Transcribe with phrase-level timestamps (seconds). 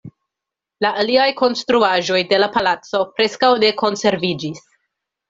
[0.85, 4.65] La aliaj konstruaĵoj de la palaco preskaŭ ne konserviĝis.